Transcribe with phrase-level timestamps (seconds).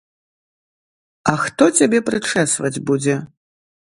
[1.33, 3.15] А хто цябе прычэсваць будзе?